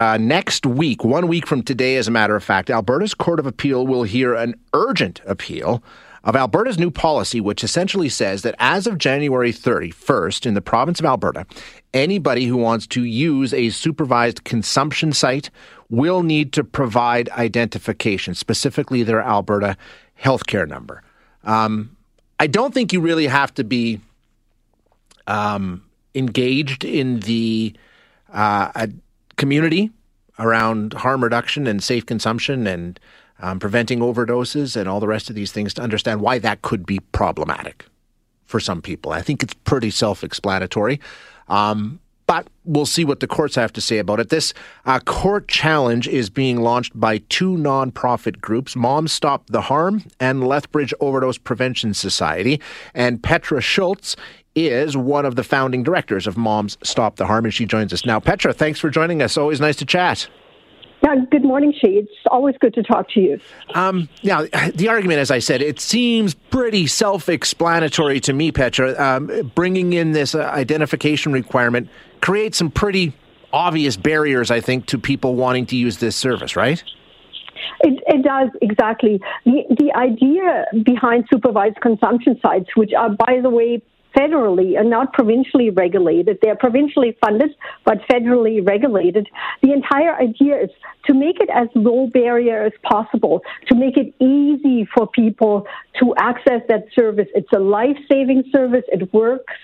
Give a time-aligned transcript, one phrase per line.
[0.00, 3.46] Uh, next week, one week from today, as a matter of fact, Alberta's Court of
[3.46, 5.82] Appeal will hear an urgent appeal
[6.22, 11.00] of Alberta's new policy, which essentially says that as of January 31st in the province
[11.00, 11.46] of Alberta,
[11.92, 15.50] anybody who wants to use a supervised consumption site
[15.90, 19.76] will need to provide identification, specifically their Alberta
[20.22, 21.02] healthcare number.
[21.42, 21.96] Um,
[22.38, 24.00] I don't think you really have to be
[25.26, 25.82] um,
[26.14, 27.74] engaged in the
[28.32, 28.86] uh,
[29.38, 29.90] community
[30.38, 33.00] around harm reduction and safe consumption and
[33.40, 36.84] um, preventing overdoses and all the rest of these things to understand why that could
[36.84, 37.86] be problematic
[38.44, 39.12] for some people.
[39.12, 41.00] I think it's pretty self explanatory.
[41.48, 44.28] Um, but we'll see what the courts have to say about it.
[44.28, 44.52] This
[44.84, 50.46] uh, court challenge is being launched by two nonprofit groups, Moms Stop the Harm and
[50.46, 52.60] Lethbridge Overdose Prevention Society.
[52.92, 54.14] And Petra Schulz
[54.66, 58.04] is one of the founding directors of Moms Stop the Harm, and she joins us
[58.04, 58.20] now.
[58.20, 59.36] Petra, thanks for joining us.
[59.36, 60.28] Always nice to chat.
[61.02, 61.90] Yeah, good morning, Shay.
[61.90, 63.40] It's always good to talk to you.
[63.74, 68.98] Um, now, the argument, as I said, it seems pretty self explanatory to me, Petra.
[69.00, 71.88] Um, bringing in this uh, identification requirement
[72.20, 73.14] creates some pretty
[73.52, 76.82] obvious barriers, I think, to people wanting to use this service, right?
[77.80, 79.20] It, it, does exactly.
[79.44, 83.82] The, the idea behind supervised consumption sites, which are, by the way,
[84.16, 86.38] federally and not provincially regulated.
[86.42, 87.50] They're provincially funded,
[87.84, 89.28] but federally regulated.
[89.62, 90.70] The entire idea is
[91.06, 95.66] to make it as low barrier as possible, to make it easy for people
[96.00, 97.28] to access that service.
[97.34, 98.84] It's a life saving service.
[98.88, 99.54] It works.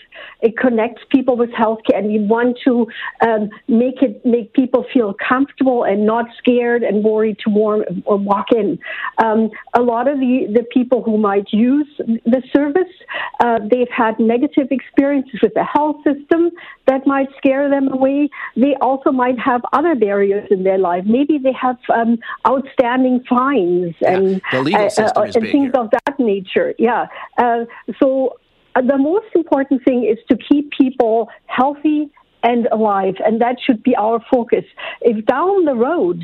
[0.41, 2.87] It connects people with healthcare, and we want to
[3.21, 8.17] um, make it make people feel comfortable and not scared and worried to warm, or
[8.17, 8.79] walk in.
[9.19, 12.93] Um, a lot of the, the people who might use the service,
[13.41, 16.51] uh, they've had negative experiences with the health system
[16.87, 18.29] that might scare them away.
[18.57, 21.05] They also might have other barriers in their life.
[21.07, 25.71] Maybe they have um, outstanding fines yeah, and, uh, uh, and things here.
[25.75, 26.75] of that nature.
[26.79, 27.07] Yeah.
[27.39, 27.65] Uh,
[28.01, 28.39] so
[28.75, 32.11] uh, the most important thing is to keep people healthy
[32.43, 34.65] and alive, and that should be our focus.
[35.01, 36.23] If down the road,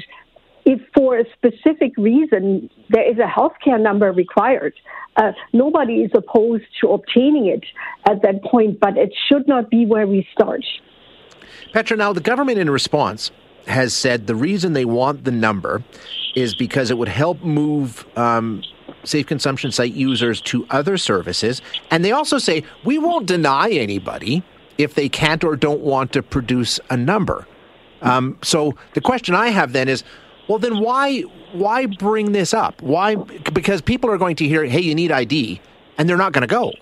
[0.65, 4.75] if for a specific reason there is a healthcare number required,
[5.17, 7.65] uh, nobody is opposed to obtaining it
[8.09, 10.65] at that point, but it should not be where we start.
[11.73, 13.31] Petra, now the government in response
[13.67, 15.83] has said the reason they want the number
[16.35, 18.63] is because it would help move um,
[19.05, 21.61] safe consumption site users to other services.
[21.91, 24.43] And they also say we won't deny anybody
[24.79, 27.47] if they can't or don't want to produce a number.
[28.03, 30.05] Um, so the question I have then is,
[30.51, 31.21] well, then why
[31.53, 32.83] why bring this up?
[32.83, 33.15] Why?
[33.15, 35.61] Because people are going to hear, hey, you need ID,
[35.97, 36.73] and they're not going to go.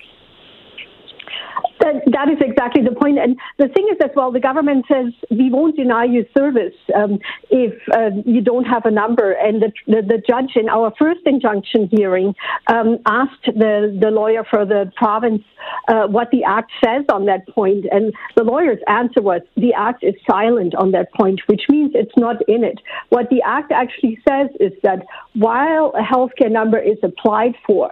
[2.19, 3.19] That, is exactly the point.
[3.19, 7.21] And the thing is that, well, the government says we won't deny you service um,
[7.49, 9.33] if uh, you don't have a number.
[9.33, 12.35] And the, the, the judge in our first injunction hearing
[12.67, 15.43] um, asked the, the lawyer for the province
[15.87, 17.87] uh, what the Act says on that point.
[17.93, 22.17] And the lawyer's answer was the Act is silent on that point, which means it's
[22.17, 22.81] not in it.
[23.11, 27.91] What the Act actually says is that while a healthcare number is applied for,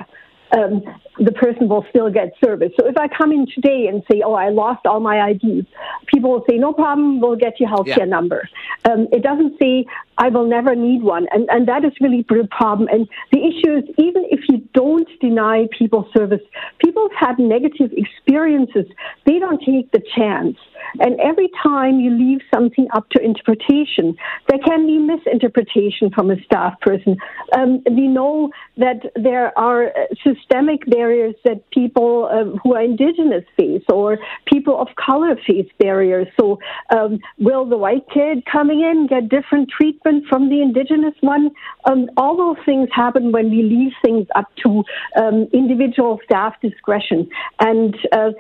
[0.53, 0.83] um,
[1.19, 2.73] the person will still get service.
[2.79, 5.67] So if I come in today and say, "Oh, I lost all my IDs,"
[6.07, 8.05] people will say, "No problem, we'll get your healthcare yeah.
[8.05, 8.49] number."
[8.89, 9.87] Um, it doesn't say,
[10.19, 12.89] "I will never need one," and and that is really the problem.
[12.93, 16.43] And the issue is, even if you don't deny people service,
[16.85, 18.87] people have had negative experiences.
[19.25, 20.57] They don't take the chance.
[21.01, 24.17] And every time you leave something up to interpretation,
[24.49, 27.17] there can be misinterpretation from a staff person.
[27.57, 29.93] Um, we know that there are
[30.25, 36.27] systemic barriers that people uh, who are indigenous face or people of color face barriers.
[36.39, 36.59] So,
[36.97, 41.51] um, will the white kid coming in get different treatment from the indigenous one?
[41.85, 44.85] Um, all those things happen when we leave things up to
[45.21, 47.29] um, individual staff discretion.
[47.61, 48.31] And uh,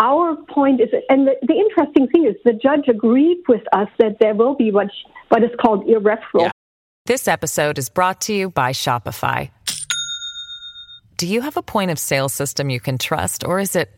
[0.00, 4.16] our point is, and the, the, interesting thing is, the judge agreed with us that
[4.18, 4.88] there will be what,
[5.28, 6.46] what is called irreparable.
[6.46, 6.50] Yeah.
[7.06, 9.50] This episode is brought to you by Shopify.
[11.18, 13.90] Do you have a point of sale system you can trust, or is it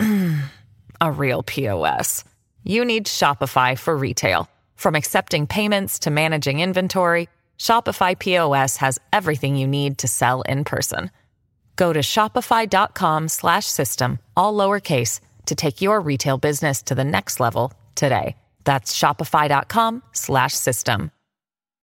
[1.00, 2.24] a real POS?
[2.64, 4.50] You need Shopify for retail.
[4.74, 7.28] From accepting payments to managing inventory,
[7.58, 11.12] Shopify POS has everything you need to sell in person.
[11.76, 18.36] Go to shopify.com/system all lowercase to take your retail business to the next level today.
[18.64, 21.10] That's shopify.com/system.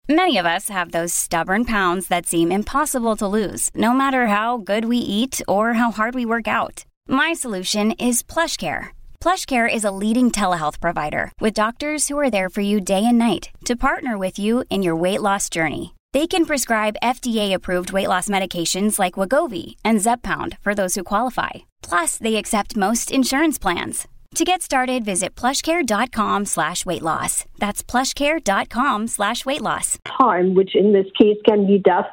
[0.09, 4.55] Many of us have those stubborn pounds that seem impossible to lose, no matter how
[4.55, 6.85] good we eat or how hard we work out.
[7.09, 8.95] My solution is PlushCare.
[9.19, 13.17] PlushCare is a leading telehealth provider with doctors who are there for you day and
[13.17, 15.93] night to partner with you in your weight loss journey.
[16.13, 21.67] They can prescribe FDA-approved weight loss medications like Wegovy and Zepbound for those who qualify.
[21.83, 24.07] Plus, they accept most insurance plans.
[24.35, 27.45] To get started, visit plushcare.com slash weight loss.
[27.57, 29.97] That's plushcare.com slash weight loss.
[30.05, 32.07] Harm, which in this case can be death.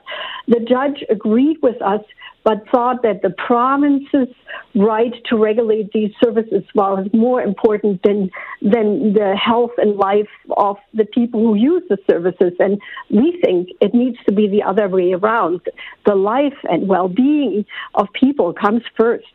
[0.48, 2.00] The judge agreed with us
[2.44, 4.28] but thought that the province's
[4.74, 8.30] right to regulate these services was more important than
[8.60, 12.52] than the health and life of the people who use the services.
[12.58, 12.80] And
[13.10, 15.62] we think it needs to be the other way around.
[16.06, 17.64] The life and well-being
[17.94, 19.26] of people comes first.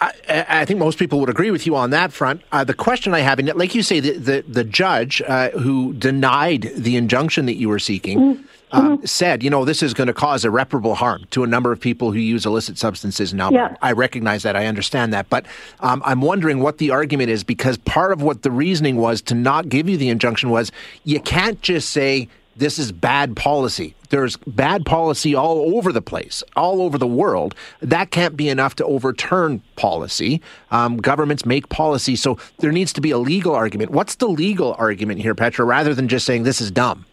[0.00, 0.12] I,
[0.48, 2.42] I, think most people would agree with you on that front.
[2.52, 5.92] Uh, the question I have, and like you say, the the, the judge uh, who
[5.94, 8.18] denied the injunction that you were seeking.
[8.18, 9.04] Mm uh, mm-hmm.
[9.04, 12.12] said, you know, this is going to cause irreparable harm to a number of people
[12.12, 13.50] who use illicit substances now.
[13.50, 13.76] Yeah.
[13.82, 14.56] I recognize that.
[14.56, 15.28] I understand that.
[15.28, 15.46] But
[15.80, 19.34] um, I'm wondering what the argument is because part of what the reasoning was to
[19.34, 20.72] not give you the injunction was
[21.04, 23.94] you can't just say, this is bad policy.
[24.08, 27.54] There's bad policy all over the place, all over the world.
[27.82, 30.40] That can't be enough to overturn policy.
[30.70, 33.90] Um, governments make policy, so there needs to be a legal argument.
[33.90, 37.04] What's the legal argument here, Petra, rather than just saying this is dumb?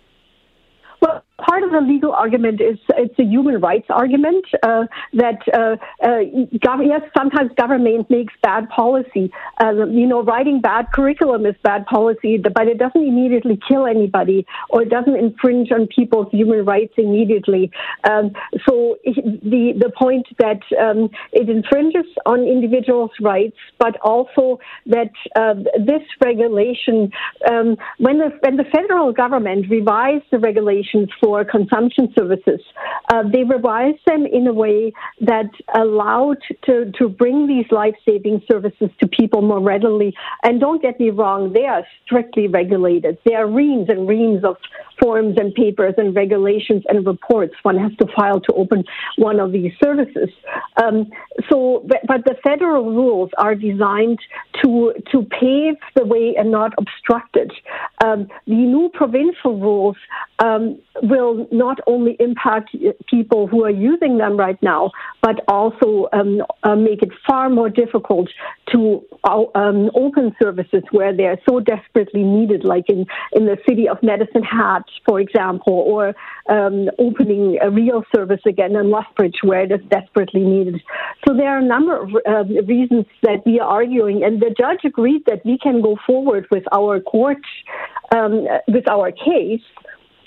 [1.74, 4.84] The legal argument is it's a human rights argument uh,
[5.14, 5.75] that uh,
[6.06, 9.31] uh, yes, sometimes government makes bad policy.
[9.60, 14.46] Uh, you know, writing bad curriculum is bad policy, but it doesn't immediately kill anybody
[14.70, 17.72] or it doesn't infringe on people's human rights immediately.
[18.04, 18.34] Um,
[18.68, 25.56] so the the point that um, it infringes on individuals' rights, but also that uh,
[25.90, 27.12] this regulation,
[27.50, 32.62] um, when the when the federal government revised the regulations for consumption services.
[33.12, 38.42] Uh, they revised them in a way that allowed to, to bring these life saving
[38.51, 40.13] services to people more readily.
[40.44, 43.18] And don't get me wrong, they are strictly regulated.
[43.25, 44.57] There are reams and reams of
[45.01, 48.83] forms and papers and regulations and reports one has to file to open
[49.18, 50.30] one of these services.
[50.81, 51.09] Um,
[51.50, 54.19] so, but, but, the federal rules are designed
[54.62, 57.51] to to pave the way and not obstruct it.
[58.04, 59.98] Um, the new provincial rules
[60.39, 62.75] um, will not only impact
[63.07, 64.92] people who are using them right now,
[65.22, 68.30] but also um, uh, make it far more difficult
[68.72, 73.88] to uh, um, open services where they're so desperately needed, like in, in the city
[73.88, 76.13] of Medicine Hat, for example, or
[76.50, 80.81] um, opening a real service again in Lethbridge where it is desperately needed.
[81.28, 84.80] So there are a number of uh, reasons that we are arguing, and the judge
[84.84, 87.42] agreed that we can go forward with our court,
[88.13, 89.62] um, with our case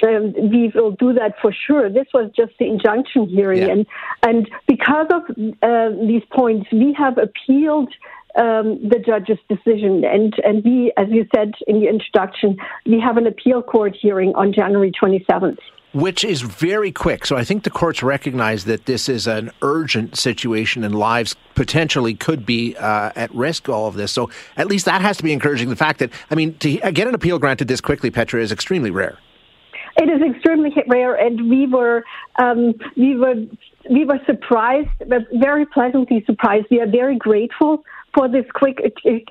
[0.04, 1.88] um, we will do that for sure.
[1.90, 3.68] This was just the injunction hearing, yeah.
[3.68, 3.86] and
[4.22, 5.22] and because of
[5.62, 7.92] uh, these points, we have appealed
[8.36, 13.16] um, the judge's decision, and and we, as you said in the introduction, we have
[13.16, 15.58] an appeal court hearing on January twenty seventh
[15.96, 17.24] which is very quick.
[17.24, 22.12] So I think the courts recognize that this is an urgent situation and lives potentially
[22.14, 24.12] could be uh, at risk, all of this.
[24.12, 24.28] So
[24.58, 25.70] at least that has to be encouraging.
[25.70, 28.90] The fact that, I mean, to get an appeal granted this quickly, Petra, is extremely
[28.90, 29.16] rare.
[29.98, 32.04] It is extremely rare, and we were
[32.38, 33.34] um, we were
[33.90, 36.66] we were surprised, but very pleasantly surprised.
[36.70, 37.82] We are very grateful
[38.16, 38.78] for this quick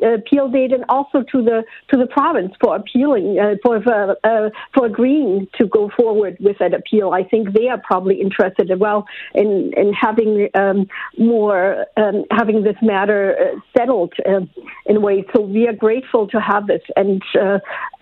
[0.01, 4.50] appeal date, and also to the to the province for appealing uh, for uh, uh,
[4.74, 7.12] for agreeing to go forward with that appeal.
[7.12, 12.63] I think they are probably interested as well in in having um, more um, having
[12.63, 14.41] this matter uh, settled uh,
[14.86, 15.25] in a way.
[15.36, 17.60] So we are grateful to have this, and uh,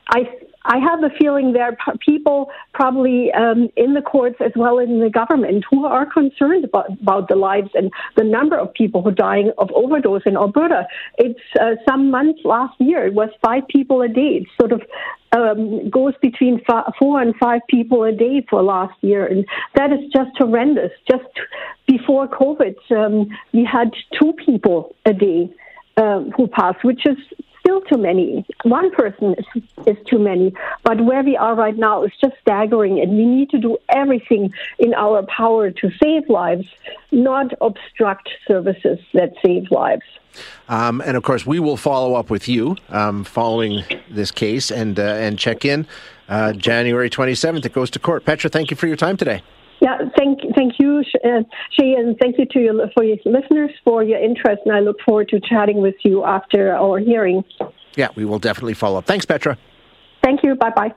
[0.09, 0.29] I
[0.65, 4.87] I have a feeling there are people probably um, in the courts as well as
[4.87, 9.01] in the government who are concerned about, about the lives and the number of people
[9.01, 10.87] who are dying of overdose in Alberta.
[11.17, 14.41] It's uh, some months last year, it was five people a day.
[14.41, 14.81] It sort of
[15.33, 19.25] um, goes between five, four and five people a day for last year.
[19.25, 20.91] And that is just horrendous.
[21.09, 21.27] Just
[21.87, 25.49] before COVID, um, we had two people a day
[25.97, 27.17] um, who passed, which is
[27.63, 28.45] still too many.
[28.63, 30.53] One person is, is too many.
[30.83, 34.53] But where we are right now is just staggering, and we need to do everything
[34.79, 36.67] in our power to save lives,
[37.11, 40.03] not obstruct services that save lives.
[40.67, 44.99] Um, and of course, we will follow up with you um, following this case and
[44.99, 45.85] uh, and check in
[46.27, 47.65] uh, January 27th.
[47.65, 48.25] It goes to court.
[48.25, 49.43] Petra, thank you for your time today.
[49.83, 51.43] Yeah, thank thank you, uh,
[51.77, 54.61] Shay, and thank you to your for your listeners for your interest.
[54.65, 57.43] And I look forward to chatting with you after our hearing.
[57.97, 59.05] Yeah, we will definitely follow up.
[59.05, 59.57] Thanks, Petra.
[60.23, 60.55] Thank you.
[60.55, 60.93] Bye bye.